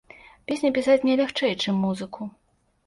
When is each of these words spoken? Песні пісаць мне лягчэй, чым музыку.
Песні 0.51 0.71
пісаць 0.79 0.97
мне 1.03 1.19
лягчэй, 1.21 1.53
чым 1.67 1.75
музыку. 1.87 2.21